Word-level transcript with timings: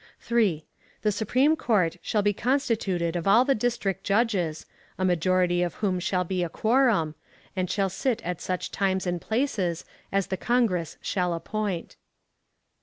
3. 0.19 0.65
The 1.03 1.11
Supreme 1.11 1.55
Court 1.55 1.97
shall 2.01 2.23
be 2.23 2.33
constituted 2.33 3.15
of 3.15 3.27
all 3.27 3.45
the 3.45 3.53
district 3.53 4.03
judges, 4.03 4.65
a 4.97 5.05
majority 5.05 5.61
of 5.61 5.75
whom 5.75 5.99
shall 5.99 6.23
be 6.23 6.41
a 6.43 6.49
quorum, 6.49 7.13
and 7.55 7.69
shall 7.69 7.85
sit 7.87 8.19
at 8.23 8.41
such 8.41 8.71
times 8.71 9.05
and 9.05 9.21
places 9.21 9.85
as 10.11 10.25
the 10.33 10.37
Congress 10.37 10.97
shall 11.03 11.35
appoint. 11.35 11.97